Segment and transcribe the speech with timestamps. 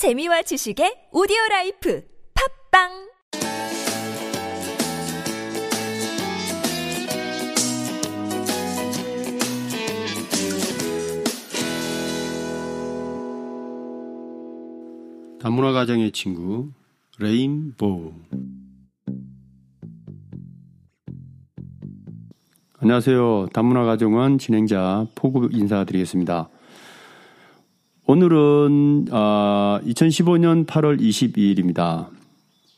[0.00, 2.02] 재미와 지식의 오디오 라이프
[2.72, 2.88] 팟빵
[15.38, 16.70] 다문화 가정의 친구
[17.18, 18.14] 레인보우
[22.78, 23.48] 안녕하세요.
[23.52, 26.48] 다문화 가정원 진행자 포구 인사드리겠습니다.
[28.12, 32.08] 오늘은 어, 2015년 8월 22일입니다.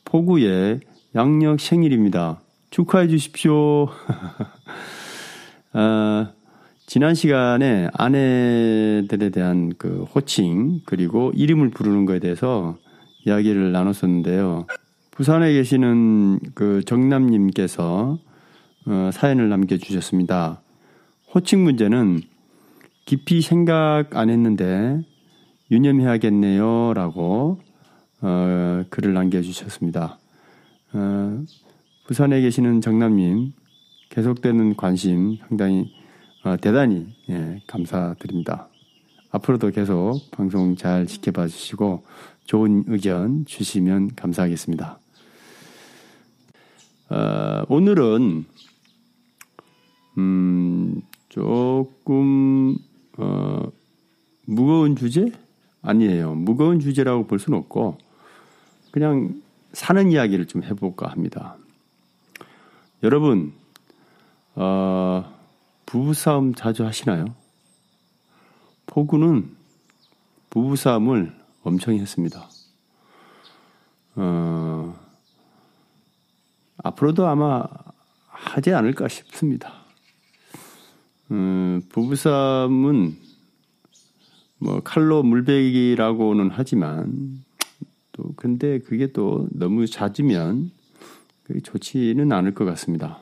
[0.05, 0.81] 포구의
[1.15, 2.39] 양력 생일입니다.
[2.69, 3.87] 축하해 주십시오.
[5.73, 6.27] 어,
[6.85, 12.77] 지난 시간에 아내들에 대한 그 호칭 그리고 이름을 부르는 것에 대해서
[13.25, 14.67] 이야기를 나눴었는데요.
[15.09, 18.19] 부산에 계시는 그 정남님께서
[18.85, 20.61] 어, 사연을 남겨주셨습니다.
[21.33, 22.21] 호칭 문제는
[23.05, 25.01] 깊이 생각 안 했는데
[25.73, 26.93] 유념해야겠네요.
[26.93, 27.59] 라고
[28.21, 30.19] 어, 글을 남겨주셨습니다.
[30.93, 31.43] 어,
[32.05, 33.53] 부산에 계시는 정남님
[34.09, 35.91] 계속되는 관심 상당히
[36.43, 38.69] 어, 대단히 예, 감사드립니다.
[39.31, 42.03] 앞으로도 계속 방송 잘 지켜봐 주시고
[42.45, 44.99] 좋은 의견 주시면 감사하겠습니다.
[47.09, 48.45] 어, 오늘은
[50.19, 52.77] 음, 조금
[53.17, 53.71] 어,
[54.45, 55.31] 무거운 주제
[55.83, 56.33] 아니에요.
[56.33, 57.97] 무거운 주제라고 볼 수는 없고
[58.91, 59.41] 그냥
[59.73, 61.57] 사는 이야기를 좀 해볼까 합니다.
[63.03, 63.53] 여러분
[64.55, 65.31] 어,
[65.85, 67.35] 부부싸움 자주 하시나요?
[68.85, 69.55] 포구는
[70.49, 72.49] 부부싸움을 엄청 했습니다.
[74.15, 74.99] 어,
[76.77, 77.63] 앞으로도 아마
[78.27, 79.73] 하지 않을까 싶습니다.
[81.31, 83.17] 음, 부부싸움은
[84.63, 87.43] 뭐 칼로 물베기라고는 하지만
[88.13, 90.71] 또 근데 그게 또 너무 잦으면
[91.63, 93.19] 좋지는 않을 것 같습니다.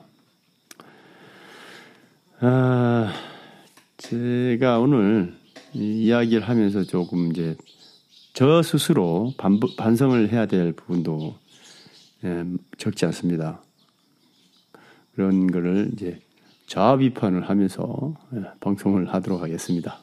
[2.38, 3.12] 아,
[3.96, 5.34] 제가 오늘
[5.72, 7.56] 이야기를 하면서 조금 이제
[8.34, 11.34] 저 스스로 반, 반성을 해야 될 부분도
[12.24, 12.44] 예,
[12.78, 13.62] 적지 않습니다.
[15.16, 16.20] 그런 거를 이제
[16.66, 19.98] 자아 비판을 하면서 예, 방송을 하도록 하겠습니다.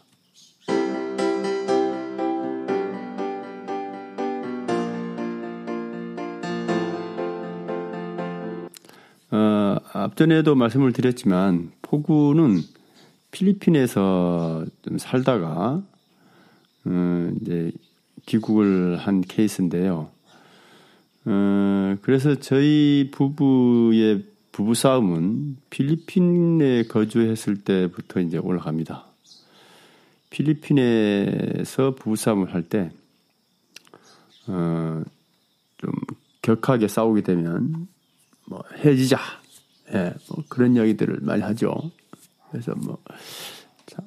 [10.20, 12.62] 앞전에도 말씀을 드렸지만 포구는
[13.32, 15.82] 필리핀에서 좀 살다가
[16.84, 17.72] 어, 이제
[18.26, 20.10] 귀국을 한 케이스인데요.
[21.24, 29.06] 어, 그래서 저희 부부의 부부 싸움은 필리핀에 거주했을 때부터 이제 올라갑니다.
[30.32, 32.92] 필리핀에서 부부 싸움을 할 때,
[34.48, 35.02] 어,
[35.78, 35.92] 좀
[36.42, 37.88] 격하게 싸우게 되면
[38.46, 39.18] 뭐 헤어지자,
[39.94, 41.92] 예, 뭐 그런 이야기들을 많이 하죠.
[42.52, 42.98] 그래서 뭐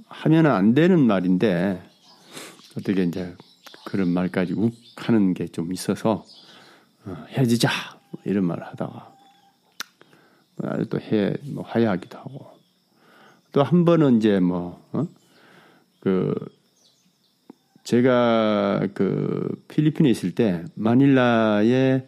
[0.09, 1.83] 하면 안 되는 말인데
[2.77, 3.35] 어떻게 이제
[3.85, 6.25] 그런 말까지 욱 하는 게 좀 있어서
[7.05, 7.69] 어, 헤어지자
[8.11, 9.13] 뭐 이런 말을 하다가
[10.91, 12.53] 또 해, 뭐 화해하기도 하고
[13.53, 15.07] 또 한 번은 이제 뭐, 어?
[16.01, 16.35] 그,
[17.85, 22.07] 제가 그 필리핀에 있을 때 마닐라에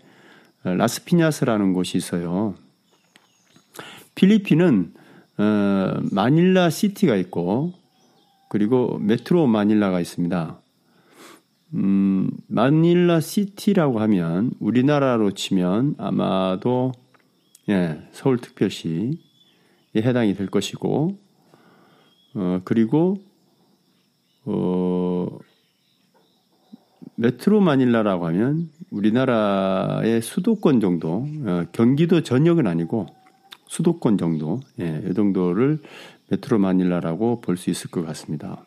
[0.62, 2.54] 라스피냐스라는 곳이 있어요.
[4.14, 4.94] 필리핀은
[5.38, 7.72] 어, 마닐라 시티가 있고
[8.48, 10.60] 그리고 메트로 마닐라가 있습니다.
[11.74, 16.92] 음, 마닐라 시티라고 하면 우리나라로 치면 아마도
[17.68, 19.10] 예, 서울특별시에
[19.96, 21.18] 해당이 될 것이고
[22.34, 23.16] 어, 그리고
[24.44, 25.26] 어,
[27.16, 33.06] 메트로 마닐라라고 하면 우리나라의 수도권 정도, 어, 경기도 전역은 아니고
[33.74, 35.80] 수도권 정도, 예, 이 정도를
[36.30, 38.64] 메트로 마닐라라고 볼 수 있을 것 같습니다.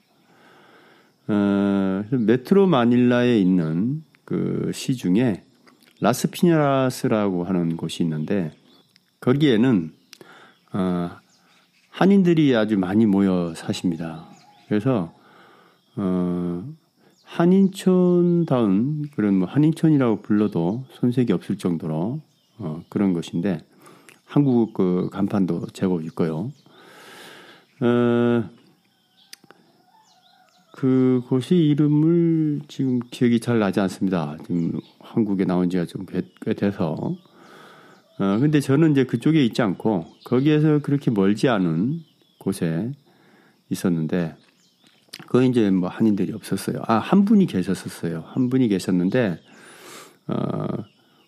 [1.29, 5.43] 어, 메트로 마닐라에 있는 그 시 중에
[6.01, 8.51] 라스피냐스라고 하는 곳이 있는데
[9.21, 9.91] 거기에는
[10.73, 11.09] 어,
[11.89, 14.25] 한인들이 아주 많이 모여 사십니다.
[14.67, 15.13] 그래서
[15.95, 16.65] 어,
[17.23, 22.19] 한인촌다운 그런 뭐 한인촌이라고 불러도 손색이 없을 정도로
[22.57, 23.61] 어, 그런 것인데
[24.27, 26.51] 한국 그 간판도 제법 있고요.
[27.79, 28.49] 어,
[30.73, 34.37] 그곳이 이름을 지금 기억이 잘 나지 않습니다.
[34.45, 37.15] 지금 한국에 나온 지가 좀 꽤 돼서.
[38.19, 42.01] 어, 근데 저는 이제 그쪽에 있지 않고 거기에서 그렇게 멀지 않은
[42.39, 42.91] 곳에
[43.69, 44.35] 있었는데
[45.27, 46.81] 그 이제 뭐 한인들이 없었어요.
[46.87, 48.23] 아, 한 분이 계셨었어요.
[48.27, 49.39] 한 분이 계셨는데,
[50.27, 50.67] 어,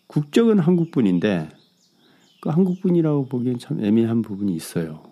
[0.07, 1.49] 국적은 한국 분인데,
[2.39, 5.03] 그 한국 분이라고 보기엔 참 애매한 부분이 있어요.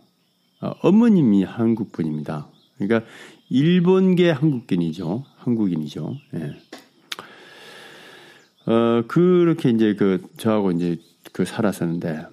[0.61, 2.47] 어, 어머님이 한국 분입니다.
[2.77, 3.09] 그러니까
[3.49, 5.23] 일본계 한국인이죠.
[5.37, 6.15] 한국인이죠.
[6.35, 8.71] 예.
[8.71, 10.97] 어, 그렇게 이제 그, 저하고 이제
[11.31, 12.27] 그 살았었는데,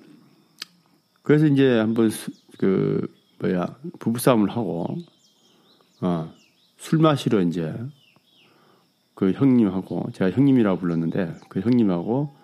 [1.23, 3.07] 그래서 이제 한번 수, 그,
[3.39, 4.99] 뭐야, 부부싸움을 하고,
[6.01, 6.33] 어,
[6.77, 7.73] 술 마시러 이제
[9.15, 12.35] 그 형님하고, 제가 형님이라고 불렀는데, 그 형님하고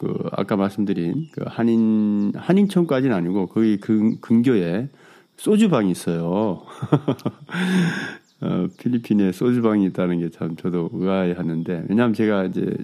[0.00, 4.88] 그 아까 말씀드린 그 한인, 한인촌까지는 아니고 거기 근, 근교에
[5.36, 6.62] 소주방이 있어요.
[8.40, 12.74] 어, 필리핀에 소주방이 있다는 게 참 저도 의아해 하는데 왜냐하면 제가 이제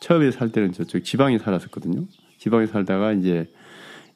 [0.00, 2.06] 처음에 살 때는 저쪽 지방에 살았었거든요.
[2.38, 3.48] 지방에 살다가 이제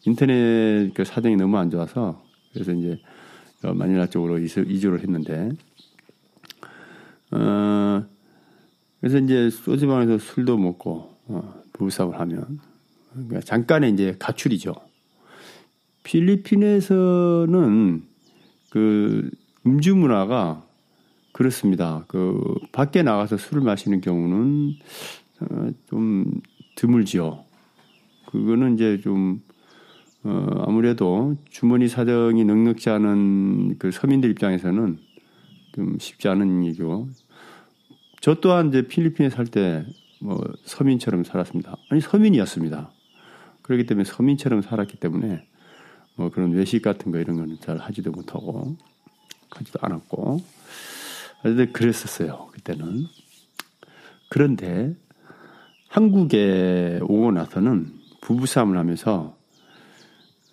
[0.05, 2.21] 인터넷 그 사정이 너무 안 좋아서
[2.53, 2.99] 그래서 이제
[3.63, 5.51] 마닐라 쪽으로 이주를 했는데
[7.31, 8.05] 어
[9.01, 12.61] 그래서 이제 소주방에서 술도 먹고 어, 부부싸움을 하면
[13.13, 14.75] 그러니까 잠깐의 이제 가출이죠.
[16.03, 18.03] 필리핀에서는
[18.71, 19.31] 그
[19.67, 20.65] 음주 문화가
[21.33, 22.05] 그렇습니다.
[22.09, 24.75] 그 밖에 나가서 술을 마시는 경우는
[25.41, 26.41] 어, 좀
[26.77, 27.45] 드물지요.
[28.27, 29.43] 그거는 이제 좀
[30.25, 34.99] 어, 아무래도 주머니 사정이 넉넉지 않은 그 서민들 입장에서는
[35.75, 37.09] 좀 쉽지 않은 일이고
[38.21, 39.85] 저 또한 이제 필리핀에 살 때
[40.21, 41.77] 뭐 서민처럼 살았습니다.
[41.91, 42.91] 아니 서민이었습니다.
[43.63, 45.47] 그렇기 때문에 서민처럼 살았기 때문에
[46.17, 48.77] 뭐 그런 외식 같은 거 이런 거는 잘 하지도 못하고
[49.51, 50.43] 하지도 않았고
[51.43, 53.07] 그런데 그랬었어요 그때는
[54.29, 54.97] 그런데
[55.89, 59.37] 한국에 오고 나서는 부부싸움을 하면서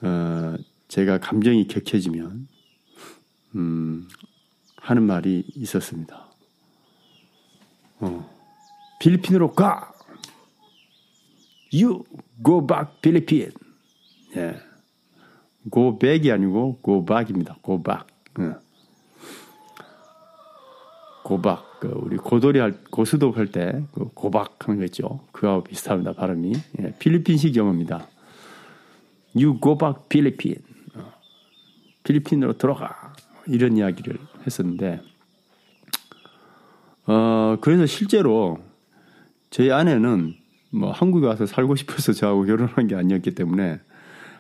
[0.02, 0.56] 어
[0.88, 2.48] 제가 감정이 격해지면
[3.56, 4.08] 음
[4.78, 6.28] 하는 말이 있었습니다.
[8.00, 8.35] 어
[9.06, 9.94] 필리핀으로 가.
[11.72, 12.04] You
[12.44, 13.52] go back 필리핀.
[14.36, 14.56] 예.
[15.72, 17.56] go back이 아니고 go back입니다.
[17.64, 18.08] go back.
[18.40, 18.56] 예.
[21.24, 25.22] 고박, 그 우리 고돌이 할, 고수독 할때 그 고박 하는 거 있죠.
[25.32, 26.14] 그하고 비슷합니다.
[26.14, 26.54] 발음이.
[26.80, 28.08] 예, 필리핀식 영어입니다.
[29.36, 30.56] You go back 필리핀.
[30.96, 31.14] 어,
[32.04, 33.14] 필리핀으로 들어가.
[33.48, 35.02] 이런 이야기를 했었는데,
[37.06, 38.65] 어, 그래서 실제로
[39.56, 40.36] 저희 아내는
[40.70, 43.80] 뭐 한국에 와서 살고 싶어서 저하고 결혼한 게 아니었기 때문에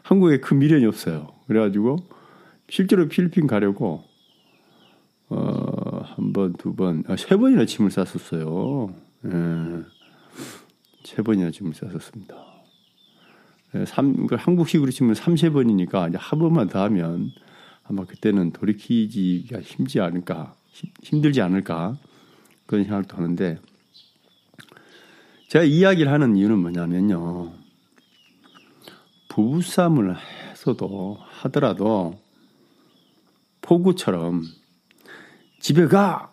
[0.04, 1.30] 한국에 큰 미련이 없어요.
[1.48, 2.00] 그래가지고
[2.68, 4.04] 실제로 필리핀 가려고
[5.30, 8.94] 어, 한 번, 두 번, 아, 세 번이나 짐을 쌌었어요.
[9.24, 9.30] 예.
[11.06, 12.36] 세 번이나 짐을 쌌었습니다.
[13.76, 17.32] 예, 삼, 그 한국식으로 치면 3, 세 번이니까 이제 한 번만 더 하면
[17.86, 20.56] 아마 그때는 돌이키기가 힘지 않을까,
[21.04, 21.98] 힘들지 않을까,
[22.66, 23.60] 그런 생각도 하는데,
[25.48, 27.54] 제가 이야기를 하는 이유는 뭐냐면요.
[29.30, 32.20] 부부싸움을 해서도 하더라도
[33.62, 34.44] 포구처럼
[35.60, 36.32] 집에 가.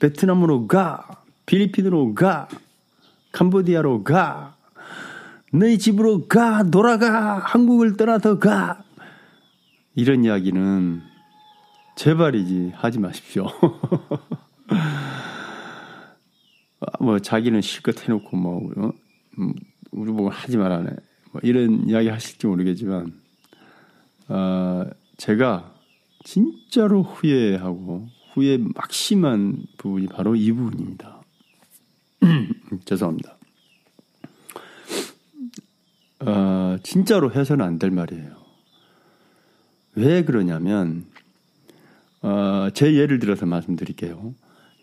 [0.00, 1.22] 베트남으로 가.
[1.46, 2.48] 필리핀으로 가.
[3.32, 4.56] 캄보디아로 가.
[5.52, 6.64] 너희 집으로 가.
[6.64, 7.38] 돌아가.
[7.38, 8.82] 한국을 떠나서 가.
[9.94, 11.02] 이런 이야기는
[11.96, 13.46] 제발이지 하지 마십시오.
[17.00, 18.92] 뭐 자기는 실컷 해놓고 뭐 어?
[19.38, 19.52] 음,
[19.90, 20.90] 우리 보고 하지 말아네.
[21.32, 23.12] 뭐 이런 이야기 하실지 모르겠지만
[24.28, 24.84] 어,
[25.16, 25.74] 제가
[26.24, 31.20] 진짜로 후회하고 후회 막심한 부분이 바로 이 부분입니다.
[32.84, 33.36] 죄송합니다.
[36.20, 38.44] 어, 진짜로 해서는 안 될 말이에요.
[39.96, 41.04] 왜 그러냐면,
[42.22, 44.34] 어, 제 예를 들어서 말씀드릴게요.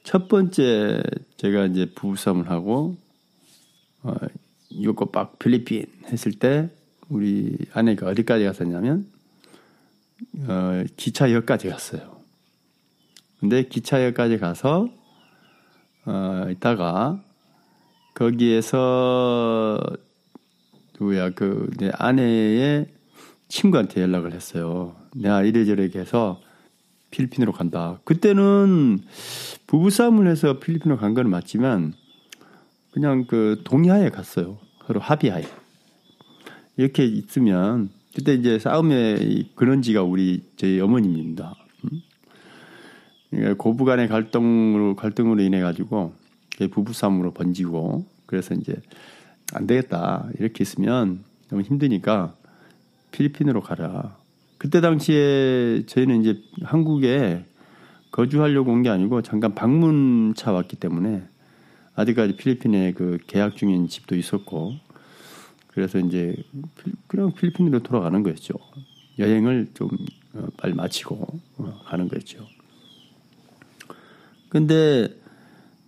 [0.04, 1.04] 첫 번째,
[1.38, 2.98] 제가 이제 부부싸움을 하고,
[4.04, 4.14] 어,
[4.82, 6.70] 요거빡 필리핀 했을 때,
[7.10, 9.06] 우리 아내가 어디까지 갔었냐면,
[10.48, 12.22] 어, 기차역까지 갔어요.
[13.40, 14.90] 근데 기차역까지 가서
[16.06, 17.24] 어, 있다가
[18.14, 19.80] 거기에서
[21.00, 22.88] 누구야 그 내 아내의
[23.48, 24.96] 친구한테 연락을 했어요.
[25.16, 26.40] 내가 이래저래 해서
[27.12, 28.00] 필리핀으로 간다.
[28.04, 29.00] 그때는
[29.68, 31.94] 부부싸움을 해서 필리핀으로 간 건 맞지만
[32.92, 34.58] 그냥 그 동의하에 갔어요.
[34.88, 35.44] 서로 합의하에.
[36.78, 41.56] 이렇게 있으면 그때 이제 싸움의 근원지가 우리 저희 어머님입니다.
[43.58, 46.14] 고부간의 갈등으로 갈등으로 인해 가지고
[46.72, 48.76] 부부싸움으로 번지고 그래서 이제
[49.54, 52.36] 안 되겠다 이렇게 있으면 너무 힘드니까
[53.12, 54.18] 필리핀으로 가라.
[54.62, 57.46] 그때 당시에 저희는 이제 한국에
[58.12, 61.24] 거주하려고 온 게 아니고 잠깐 방문차 왔기 때문에
[61.96, 64.74] 아직까지 필리핀에 그 계약 중인 집도 있었고
[65.70, 66.36] 그래서 이제
[67.08, 68.54] 그냥 필리핀으로 돌아가는 거였죠.
[69.18, 69.90] 여행을 좀
[70.36, 71.28] 어, 빨리 마치고
[71.58, 72.46] 어, 가는 거였죠.
[74.50, 75.08] 근데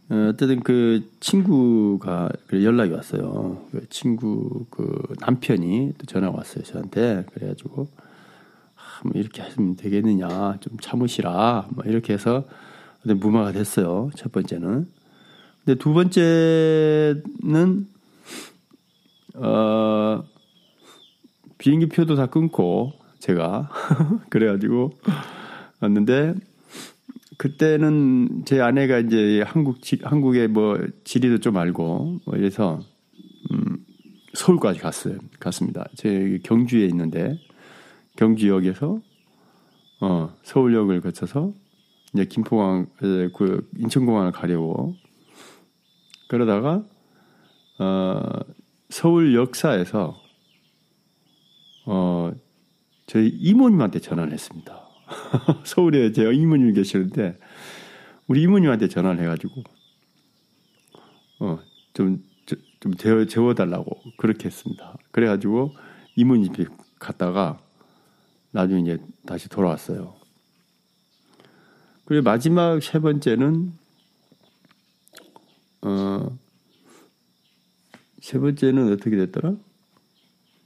[0.09, 3.67] 어, 어쨌든 그 친구가 연락이 왔어요.
[3.71, 8.02] 그 친구 그 남편이 또 전화가 왔어요 저한테 그래가지고 아,
[9.03, 12.45] 뭐 이렇게 하면 되겠느냐 좀 참으시라 뭐 이렇게 해서
[13.03, 14.87] 무마가 됐어요 첫 번째는.
[15.65, 17.87] 근데 두 번째는
[19.35, 20.23] 어
[21.57, 23.69] 비행기 표도 다 끊고 제가
[24.29, 24.91] 그래가지고
[25.79, 26.35] 왔는데
[27.37, 32.79] 그때는 제 아내가 이제 한국 지, 한국의 뭐 지리도 좀 알고 뭐 이래서
[33.51, 33.77] 음,
[34.33, 35.17] 서울까지 갔어요.
[35.39, 35.85] 갔습니다.
[35.95, 37.39] 제 경주에 있는데
[38.17, 38.99] 경주역에서
[40.01, 41.53] 어, 서울역을 거쳐서
[42.13, 44.95] 이제 김포공항 그 인천공항을 가려고
[46.27, 46.83] 그러다가
[47.79, 48.21] 어,
[48.89, 50.15] 서울 역사에서
[51.85, 52.31] 어,
[53.07, 54.81] 저희 이모님한테 전화를 했습니다.
[55.65, 57.39] 서울에 제 이모님이 계시는데
[58.27, 59.63] 우리 이모님한테 전화를 해가지고
[61.39, 62.23] 어좀
[62.79, 64.97] 좀 재워, 재워달라고 그렇게 했습니다.
[65.11, 65.75] 그래가지고
[66.15, 66.65] 이모님 집에
[66.99, 67.62] 갔다가
[68.53, 70.15] 나중에 이제 다시 돌아왔어요.
[72.05, 73.73] 그리고 마지막 세 번째는
[75.81, 76.37] 어,
[78.21, 79.55] 세 번째는 어떻게 됐더라?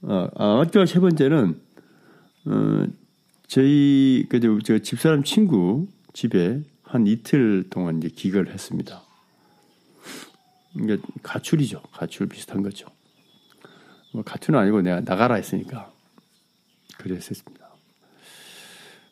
[0.03, 1.60] 아, 아 마지막 세 번째는
[2.46, 2.88] 어,
[3.48, 9.01] 저희 그저 집사람 친구 집에 한 이틀 동안 이제 기거를 했습니다.
[10.75, 11.82] 이게 가출이죠.
[11.94, 12.88] 가출 비슷한 거죠.
[14.13, 15.91] 뭐 가출은 아니고 내가 나가라 했으니까
[16.98, 17.66] 그랬었습니다.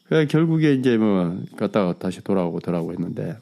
[0.08, 3.38] 그 결국에 이제 뭐 갔다가 다시 돌아오고 돌아오고 했는데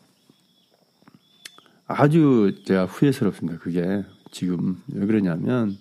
[1.88, 3.60] 아주 제가 후회스럽습니다.
[3.60, 5.77] 그게 지금 왜 그러냐면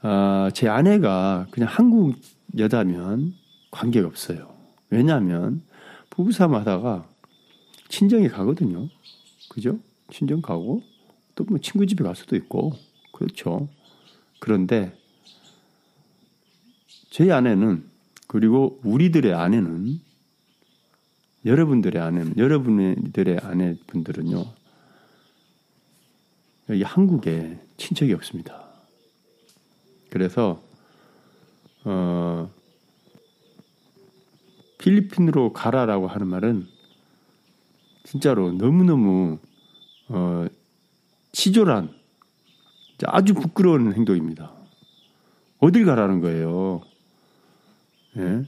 [0.00, 2.16] 아, 제 아내가 그냥 한국
[2.58, 3.34] 여자면
[3.70, 4.54] 관계가 없어요.
[4.88, 5.62] 왜냐하면
[6.08, 7.06] 부부싸움 하다가
[7.88, 8.88] 친정에 가거든요.
[9.50, 9.78] 그죠?
[10.10, 10.82] 친정 가고
[11.34, 12.72] 또 뭐 친구 집에 갈 수도 있고
[13.12, 13.68] 그렇죠.
[14.38, 14.96] 그런데
[17.10, 17.95] 제 아내는
[18.26, 20.00] 그리고 우리들의 아내는
[21.44, 24.44] 여러분들의 아내는 여러분들의 아내분들은요
[26.70, 28.64] 여기 한국에 친척이 없습니다.
[30.10, 30.60] 그래서
[31.84, 32.50] 어
[34.78, 36.66] 필리핀으로 가라라고 하는 말은
[38.04, 39.38] 진짜로 너무너무
[40.08, 40.46] 어,
[41.32, 41.90] 치졸한
[43.04, 44.52] 아주 부끄러운 행동입니다.
[45.58, 46.82] 어딜 가라는 거예요.
[48.16, 48.44] 예?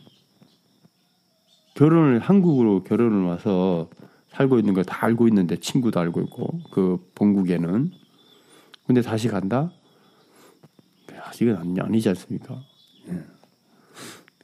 [1.74, 3.88] 결혼을 한국으로 결혼을 와서
[4.30, 7.90] 살고 있는 걸 다 알고 있는데 친구도 알고 있고 그 본국에는
[8.86, 9.70] 근데 다시 간다?
[11.40, 12.60] 이건 아니지 않습니까?
[13.10, 13.24] 예.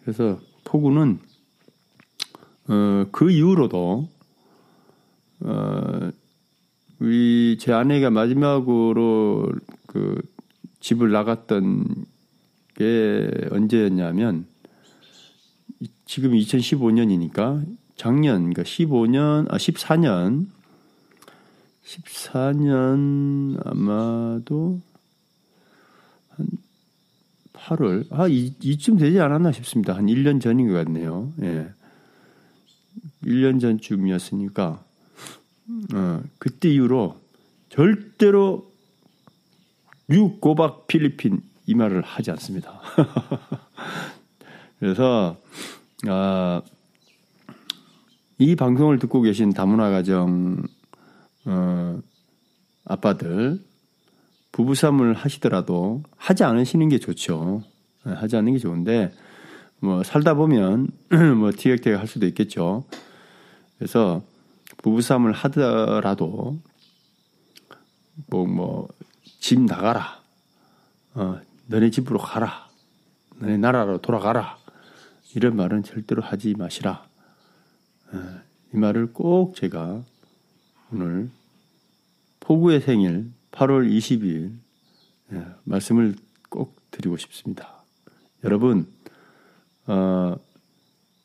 [0.02, 1.18] 그래서 포구는
[2.68, 4.08] 어, 그 이후로도
[5.40, 6.10] 어,
[7.00, 9.52] 우리 제 아내가 마지막으로
[9.86, 10.20] 그
[10.80, 12.06] 집을 나갔던
[12.76, 14.46] 게 언제였냐면
[16.04, 17.64] 지금 2015년이니까
[17.96, 20.46] 작년 그러니까 15년 아 14년
[21.84, 24.80] 14년 아마도
[26.30, 26.46] 한
[27.52, 29.94] 8월 아 이, 이쯤 되지 않았나 싶습니다.
[29.94, 31.32] 한 1년 전인 것 같네요.
[31.42, 31.68] 예.
[33.24, 34.84] 1년 전쯤이었으니까
[35.94, 37.20] 어, 그때 이후로
[37.70, 38.70] 절대로
[40.10, 42.80] 유고박 필리핀 이 말을 하지 않습니다.
[44.84, 45.38] 그래서
[46.06, 46.60] 아,
[48.36, 50.62] 이 방송을 듣고 계신 다문화 가정
[51.46, 51.98] 어,
[52.84, 53.62] 아빠들
[54.52, 57.62] 부부싸움을 하시더라도 하지 않으시는 게 좋죠.
[58.04, 59.14] 네, 하지 않는 게 좋은데
[59.78, 60.88] 뭐 살다 보면
[61.38, 62.84] 뭐 티격태격 할 수도 있겠죠.
[63.78, 64.22] 그래서
[64.82, 66.58] 부부싸움을 하더라도
[68.28, 68.88] 뭐 뭐
[69.40, 70.20] 집 나가라.
[71.14, 72.68] 어, 너네 집으로 가라.
[73.38, 74.58] 너네 나라로 돌아가라.
[75.34, 77.04] 이런 말은 절대로 하지 마시라.
[78.12, 78.40] 어,
[78.72, 80.04] 이 말을 꼭 제가
[80.92, 81.28] 오늘
[82.38, 84.52] 포구의 생일 8월 22일
[85.32, 86.14] 예, 말씀을
[86.48, 87.82] 꼭 드리고 싶습니다.
[88.44, 88.86] 여러분,
[89.86, 90.36] 어,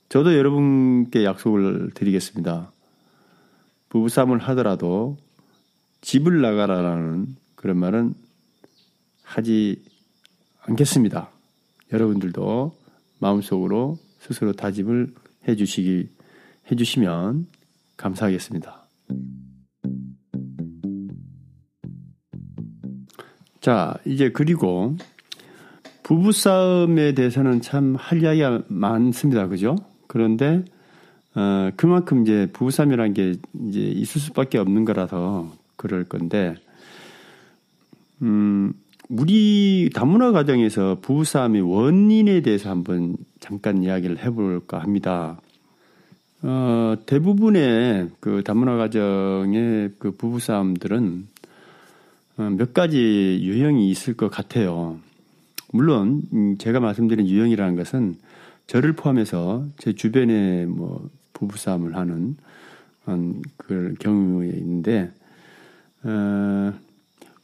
[0.07, 2.71] 저도 여러분께 약속을 드리겠습니다.
[3.89, 5.17] 부부싸움을 하더라도
[6.01, 8.15] 집을 나가라라는 그런 말은
[9.21, 9.83] 하지
[10.61, 11.29] 않겠습니다.
[11.91, 12.78] 여러분들도
[13.19, 15.13] 마음속으로 스스로 다짐을
[15.47, 16.09] 해 주시기
[16.71, 17.47] 해주시면
[17.97, 18.85] 감사하겠습니다.
[23.61, 24.95] 자, 이제 그리고
[26.03, 29.47] 부부싸움에 대해서는 참 할 이야기가 많습니다.
[29.47, 29.75] 그죠?
[30.07, 30.63] 그런데,
[31.35, 33.35] 어, 그만큼 이제 부부싸움이라는 게
[33.67, 36.55] 이제 있을 수밖에 없는 거라서 그럴 건데,
[38.21, 38.73] 음,
[39.09, 45.41] 우리 다문화 가정에서 부부싸움의 원인에 대해서 한번 잠깐 이야기를 해볼까 합니다.
[46.43, 51.27] 어, 대부분의 그 다문화 가정의 그 부부싸움들은
[52.37, 54.99] 어, 몇 가지 유형이 있을 것 같아요.
[55.73, 58.15] 물론 음, 제가 말씀드린 유형이라는 것은
[58.67, 62.37] 저를 포함해서 제 주변에 뭐 부부싸움을 하는
[63.57, 65.11] 그 경우에 있는데
[66.03, 66.73] 어,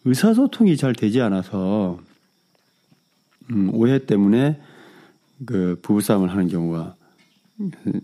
[0.06, 2.00] 의사소통이 잘 되지 않아서
[3.50, 4.60] 음, 오해 때문에
[5.46, 6.96] 그 부부싸움을 하는 경우가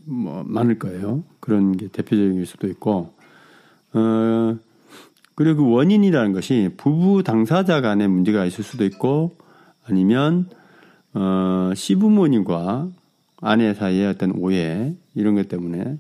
[0.06, 1.24] 뭐 많을 거예요.
[1.40, 3.14] 그런 게 대표적일 수도 있고
[3.94, 4.58] 어
[5.36, 9.36] 그리고 그 원인이라는 것이 부부 당사자 간의 문제가 있을 수도 있고
[9.86, 10.50] 아니면
[11.14, 12.90] 어 시부모님과
[13.42, 15.98] 아내 사이의 어떤 오해 이런 것 때문에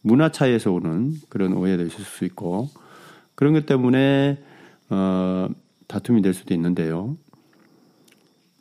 [0.00, 2.70] 문화 차이에서 오는 그런 오해도 있을 수 있고
[3.34, 4.38] 그런 것 때문에
[4.90, 5.48] 어,
[5.86, 7.16] 다툼이 될 수도 있는데요.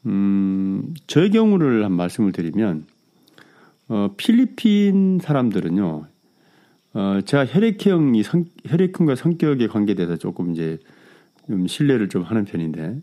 [0.06, 2.86] 음, 저의 경우를 한 말씀을 드리면,
[3.88, 6.08] 어, 필리핀 사람들은요,
[6.94, 10.80] 어, 제가 혈액형이 성, 혈액형과 성격에 관계돼서 조금 이제
[11.48, 13.02] 좀 신뢰를 좀 하는 편인데,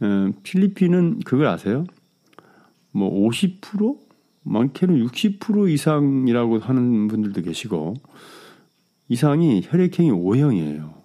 [0.00, 1.84] 어, 필리핀은 그걸 아세요?
[2.92, 3.98] 뭐 50%?
[4.44, 7.94] 많게는 60% 이상이라고 하는 분들도 계시고,
[9.08, 11.01] 이상이 혈액형이 O형이에요.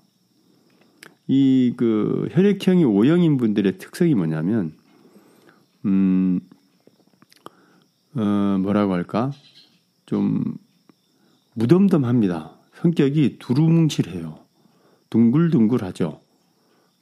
[1.28, 4.74] 이 그 혈액형이 O형인 분들의 특성이 뭐냐면
[5.86, 6.40] 음,
[8.16, 9.32] 어, 뭐라고 할까?
[10.06, 10.56] 좀
[11.54, 12.52] 무덤덤합니다.
[12.76, 14.40] 성격이 두루뭉실해요.
[15.10, 16.22] 둥글둥글하죠.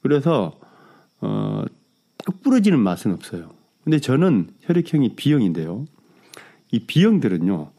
[0.02, 0.58] 그래서
[1.20, 1.64] 어,
[2.18, 3.50] 딱 부러지는 맛은 없어요.
[3.84, 5.84] 근데 저는 혈액형이 B형인데요.
[6.72, 7.70] 이 B형들은요,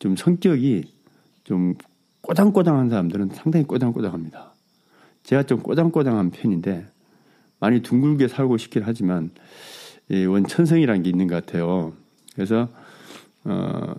[0.00, 0.92] 좀 성격이
[1.44, 1.74] 좀
[2.22, 4.55] 꼬장꼬장한 사람들은 상당히 꼬장꼬장합니다.
[5.26, 6.86] 제가 좀 꼬장꼬장한 편인데
[7.58, 9.30] 많이 둥글게 살고 싶긴 하지만
[10.08, 11.94] 원천성이라는 게 있는 것 같아요.
[12.36, 12.68] 그래서
[13.42, 13.94] 어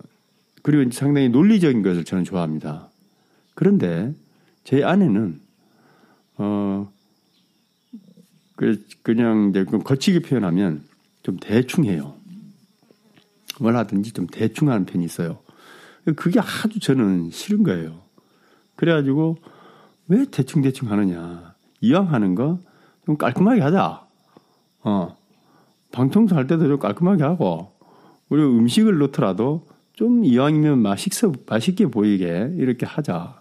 [0.62, 2.88] 그리고 상당히 논리적인 것을 저는 좋아합니다.
[3.54, 4.14] 그런데
[4.64, 5.38] 제 아내는
[6.38, 6.90] 어
[8.56, 10.82] 그, 그냥 이제 거치게 표현하면
[11.22, 12.14] 좀 대충 해요.
[13.60, 15.40] 뭘 하든지 좀 대충 하는 편이 있어요.
[16.16, 18.00] 그게 아주 저는 싫은 거예요.
[18.76, 19.36] 그래가지고
[20.08, 21.54] 왜 대충대충 하느냐.
[21.80, 22.58] 이왕 하는 거
[23.08, 24.06] 좀 깔끔하게 하자.
[24.82, 25.16] 어.
[25.92, 27.72] 방청소 할 때도 좀 깔끔하게 하고,
[28.28, 33.40] 그리고 음식을 넣더라도 좀 이왕이면 맛있어, 맛있게 보이게 이렇게 하자.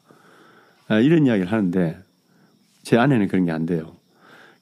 [0.87, 1.99] 아, 이런 이야기를 하는데,
[2.83, 3.91] 제 아내는 그런 게 안 돼요.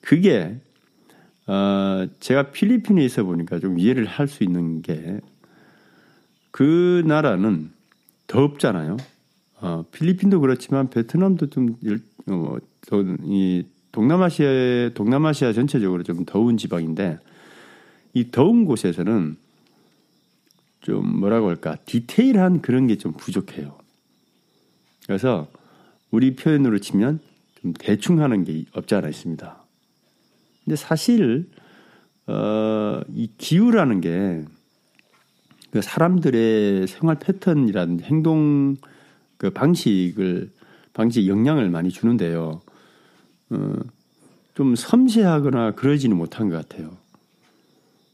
[0.01, 0.59] 그게,
[1.45, 5.19] 어, 제가 필리핀에 있어 보니까 좀 이해를 할 수 있는 게,
[6.49, 7.71] 그 나라는
[8.25, 8.97] 덥잖아요.
[9.65, 11.75] 어, 필리핀도 그렇지만 베트남도 좀,
[12.29, 12.57] 어,
[13.23, 17.17] 이 동남아시아, 동남아시아 전체적으로 좀 더운 지방인데
[18.13, 19.37] 이 더운 곳에서는
[20.81, 23.75] 좀 뭐라고 할까, 디테일한 그런 게 좀 부족해요.
[25.07, 25.47] 그래서
[26.11, 27.19] 우리 표현으로 치면
[27.61, 29.63] 좀 대충 하는 게 없지 않아 있습니다.
[30.63, 31.49] 근데 사실,
[32.27, 34.45] 어, 이 기후라는 게
[35.71, 38.77] 그 사람들의 생활 패턴이라든 행동
[39.37, 40.51] 그 방식을
[40.93, 42.61] 방식 영향을 많이 주는데요.
[43.49, 43.73] 어,
[44.53, 46.97] 좀 섬세하거나 그러지는 못한 것 같아요.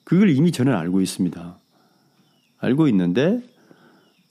[0.03, 1.57] 그걸 이미 저는 알고 있습니다.
[2.57, 3.43] 알고 있는데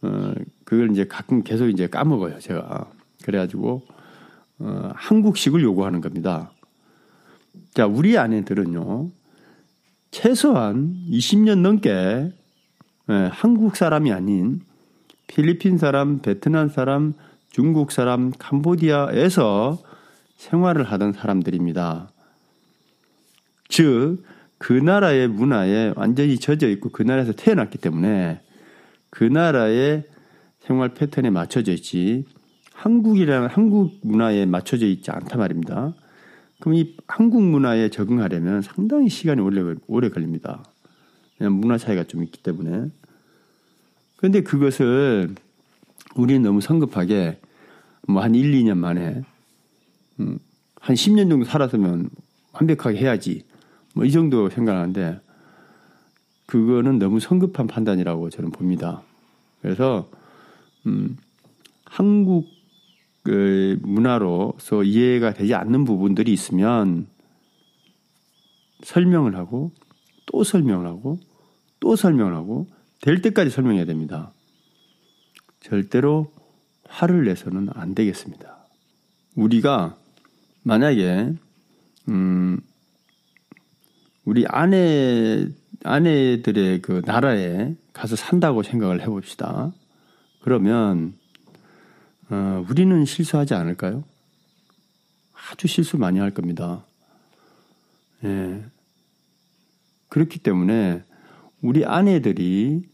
[0.02, 0.32] 어,
[0.64, 2.38] 그걸 이제 가끔 계속 이제 까먹어요.
[2.40, 2.90] 제가
[3.24, 3.82] 그래가지고
[4.58, 6.52] 어, 한국식을 요구하는 겁니다.
[7.72, 9.10] 자, 우리 아내들은요,
[10.10, 12.32] 최소한 20년 넘게
[13.10, 14.60] 예, 한국 사람이 아닌
[15.30, 17.14] 필리핀 사람, 베트남 사람,
[17.50, 19.78] 중국 사람, 캄보디아에서
[20.36, 22.10] 생활을 하던 사람들입니다.
[23.68, 24.24] 즉,
[24.58, 28.40] 그 나라의 문화에 완전히 젖어 있고 그 나라에서 태어났기 때문에
[29.08, 30.02] 그 나라의
[30.58, 32.24] 생활 패턴에 맞춰져 있지
[32.74, 35.94] 한국이라는 한국 문화에 맞춰져 있지 않단 말입니다.
[36.58, 40.64] 그럼 이 한국 문화에 적응하려면 상당히 시간이 오래, 오래 걸립니다.
[41.38, 42.90] 문화 차이가 좀 있기 때문에.
[44.20, 45.34] 그런데 그것을
[46.14, 47.40] 우리는 너무 성급하게
[48.06, 49.22] 뭐 한 1, 2년 만에
[50.20, 50.38] 음,
[50.78, 52.10] 한 10년 정도 살았으면
[52.52, 53.44] 완벽하게 해야지.
[53.94, 55.20] 뭐 이 정도 생각하는데
[56.44, 59.02] 그거는 너무 성급한 판단이라고 저는 봅니다.
[59.62, 60.10] 그래서
[60.86, 61.16] 음,
[61.86, 62.46] 한국
[63.22, 67.06] 그 문화로서 이해가 되지 않는 부분들이 있으면
[68.82, 69.72] 설명을 하고
[70.26, 71.18] 또 설명을 하고
[71.80, 72.66] 또 설명을 하고
[73.00, 74.32] 될 때까지 설명해야 됩니다.
[75.60, 76.32] 절대로
[76.84, 78.58] 화를 내서는 안 되겠습니다.
[79.36, 79.96] 우리가
[80.62, 81.32] 만약에
[82.08, 82.60] 음
[84.24, 85.46] 우리 아내
[85.82, 89.72] 아내들의 그 나라에 가서 산다고 생각을 해봅시다.
[90.42, 91.14] 그러면
[92.28, 94.04] 어, 우리는 실수하지 않을까요?
[95.32, 96.84] 아주 실수 많이 할 겁니다.
[98.24, 98.62] 예.
[100.08, 101.02] 그렇기 때문에
[101.62, 102.89] 우리 아내들이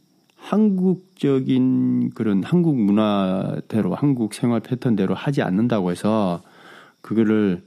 [0.47, 6.41] 한국적인 그런 한국 문화대로 한국 생활 패턴대로 하지 않는다고 해서
[7.01, 7.65] 그거를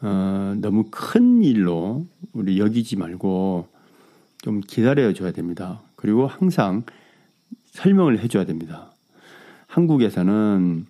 [0.00, 3.68] 어, 너무 큰 일로 우리 여기지 말고
[4.40, 5.82] 좀 기다려 줘야 됩니다.
[5.94, 6.84] 그리고 항상
[7.66, 8.90] 설명을 해줘야 됩니다.
[9.66, 10.86] 한국에서는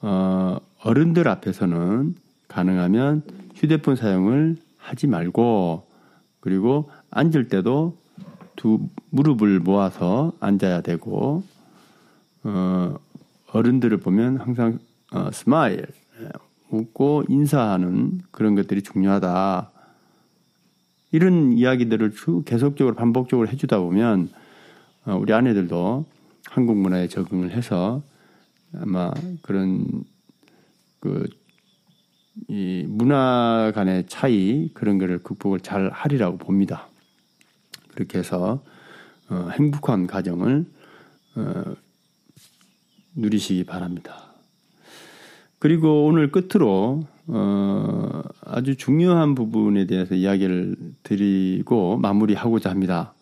[0.00, 2.14] 어, 어른들 앞에서는
[2.48, 3.22] 가능하면
[3.54, 5.86] 휴대폰 사용을 하지 말고
[6.40, 7.98] 그리고 앉을 때도
[8.58, 11.42] 두 무릎을 모아서 앉아야 되고
[12.42, 12.98] 어,
[13.52, 14.78] 어른들을 보면 항상
[15.12, 15.86] 어, 스마일
[16.70, 19.70] 웃고 인사하는 그런 것들이 중요하다.
[21.12, 24.28] 이런 이야기들을 쭉 계속적으로 반복적으로 해주다 보면
[25.06, 26.04] 어, 우리 아내들도
[26.50, 28.02] 한국 문화에 적응을 해서
[28.74, 30.04] 아마 그런
[31.00, 31.26] 그
[32.46, 36.86] 이 문화 간의 차이 그런 거를 극복을 잘 하리라고 봅니다.
[37.98, 38.62] 그렇게 해서
[39.28, 40.64] 어, 행복한 가정을
[41.34, 41.64] 어,
[43.16, 44.34] 누리시기 바랍니다.
[45.58, 53.14] 그리고 오늘 끝으로 어, 아주 중요한 부분에 대해서 이야기를 드리고 마무리하고자 합니다.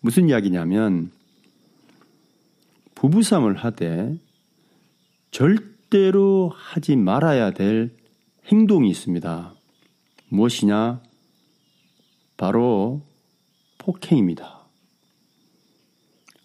[0.00, 1.10] 무슨 이야기냐면
[2.94, 4.16] 부부싸움을 하되
[5.30, 7.94] 절대로 하지 말아야 될
[8.46, 9.52] 행동이 있습니다.
[10.30, 11.02] 무엇이냐?
[12.38, 13.02] 바로
[13.86, 14.66] 폭행입니다.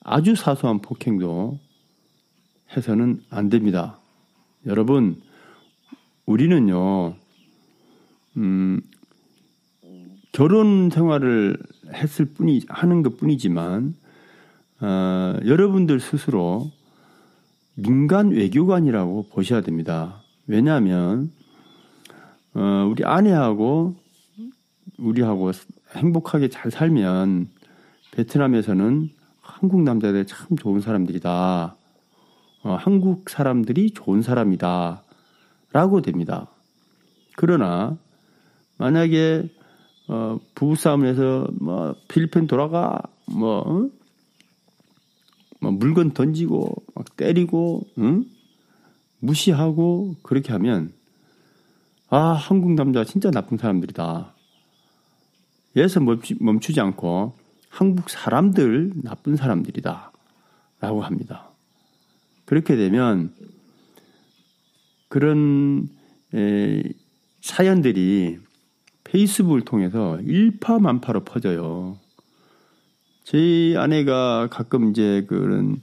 [0.04, 1.60] 아주 사소한 폭행도
[2.76, 4.00] 해서는 안 됩니다.
[4.68, 5.20] 여러분,
[6.28, 7.16] 우리는요,
[8.38, 8.82] 음,
[10.32, 11.58] 결혼 생활을
[11.92, 13.96] 했을 뿐이, 하는 것 뿐이지만,
[14.80, 16.72] 어, 여러분들 스스로
[17.74, 20.22] 민간 외교관이라고 보셔야 됩니다.
[20.46, 21.32] 왜냐하면,
[22.54, 23.96] 어, 우리 아내하고
[25.00, 25.52] 우리하고
[25.96, 27.50] 행복하게 잘 살면
[28.12, 29.10] 베트남에서는
[29.42, 31.76] 한국 남자들 참 좋은 사람들이다.
[32.64, 35.04] 어, 한국 사람들이 좋은 사람이다.
[35.74, 36.48] 라고 됩니다.
[37.36, 37.98] 그러나
[38.78, 39.50] 만약에
[40.08, 43.90] 어, 부부싸움을 해서 뭐 필리핀 돌아가 뭐, 어?
[45.62, 48.26] 뭐 물건 던지고 막 때리고 응?
[49.20, 50.92] 무시하고 그렇게 하면
[52.10, 54.31] 아 한국 남자 진짜 나쁜 사람들이다.
[55.76, 57.34] 여기서 멈추, 멈추지 않고
[57.70, 60.12] 한국 사람들 나쁜 사람들이다.
[60.82, 61.52] 라고 합니다.
[62.46, 63.34] 그렇게 되면
[65.08, 65.88] 그런
[66.34, 66.84] 에,
[67.42, 68.40] 사연들이
[69.04, 71.98] 페이스북을 통해서 일파만파로 퍼져요.
[73.24, 75.82] 제 아내가 가끔 이제 그런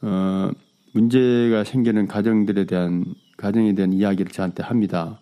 [0.00, 0.50] 어,
[0.92, 3.04] 문제가 생기는 가정들에 대한
[3.36, 5.20] 가정에 대한 이야기를 저한테 합니다.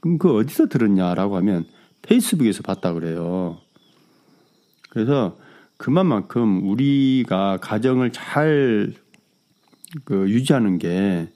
[0.00, 1.64] 그럼 그 어디서 들었냐라고 하면
[2.02, 3.58] 페이스북에서 봤다 그래요.
[4.90, 5.38] 그래서
[5.76, 9.02] 그만큼 우리가 가정을 잘
[10.04, 11.28] 그 유지하는 게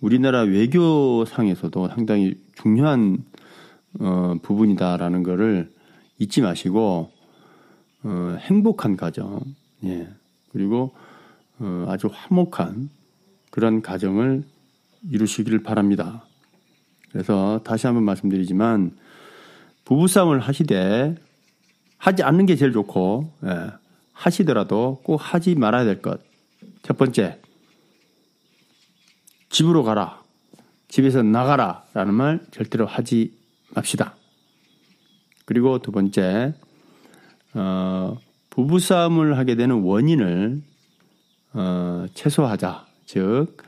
[0.00, 3.24] 우리나라 외교상에서도 상당히 중요한
[4.00, 5.72] 어, 부분이다라는 거를
[6.18, 7.10] 잊지 마시고
[8.04, 9.40] 어, 행복한 가정,
[9.84, 10.08] 예
[10.52, 10.94] 그리고
[11.58, 12.90] 어, 아주 화목한
[13.50, 14.44] 그런 가정을
[15.10, 16.24] 이루시기를 바랍니다.
[17.10, 18.96] 그래서 다시 한번 말씀드리지만
[19.92, 21.14] 부부싸움을 하시되
[21.98, 23.72] 하지 않는 게 제일 좋고 예,
[24.12, 26.20] 하시더라도 꼭 하지 말아야 될 것.
[26.82, 27.40] 첫 번째,
[29.50, 30.22] 집으로 가라.
[30.88, 31.84] 집에서 나가라.
[31.92, 33.36] 라는 말 절대로 하지
[33.74, 34.16] 맙시다.
[35.44, 36.54] 그리고 두 번째,
[37.54, 38.16] 어,
[38.50, 40.62] 부부싸움을 하게 되는 원인을
[41.52, 42.86] 어, 최소화하자.
[43.04, 43.58] 즉,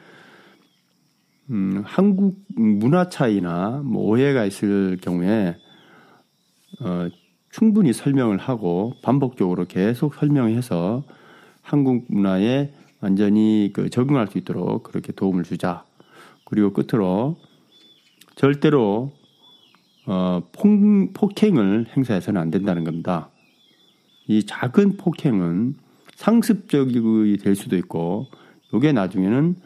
[1.51, 5.59] 음, 한국 문화 차이나 뭐 오해가 있을 경우에
[6.81, 7.09] 어,
[7.51, 11.05] 충분히 설명을 하고 반복적으로 계속 설명해서
[11.63, 15.85] 한국 문화에 완전히 그 적응할 수 있도록 그렇게 도움을 주자.
[16.45, 17.37] 그리고 끝으로
[18.35, 19.13] 절대로
[20.07, 23.31] 어, 폭, 폭행을 행사해서는 안 된다는 겁니다.
[24.27, 25.77] 이 작은 폭행은
[26.15, 28.27] 상습적이 될 수도 있고,
[28.73, 29.57] 이게 나중에는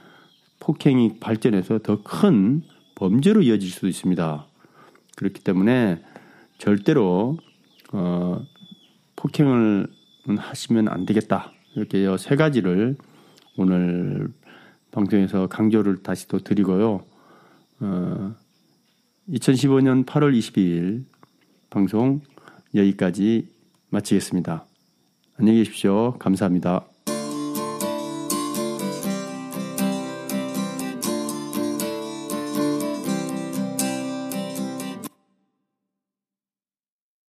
[0.61, 2.63] 폭행이 발전해서 더 큰
[2.95, 4.47] 범죄로 이어질 수도 있습니다.
[5.17, 6.03] 그렇기 때문에
[6.59, 7.39] 절대로
[7.93, 8.45] 어,
[9.17, 9.89] 폭행을
[10.27, 11.53] 하시면 안 되겠다.
[11.75, 12.97] 이렇게 세 가지를
[13.57, 14.29] 오늘
[14.91, 17.05] 방송에서 강조를 다시 또 드리고요.
[17.81, 18.35] 어,
[19.31, 21.05] 2015년 8월 22일
[21.71, 22.21] 방송
[22.75, 23.49] 여기까지
[23.91, 24.67] 마치겠습니다.
[25.39, 26.19] 안녕히 계십시오.
[26.19, 26.87] 감사합니다.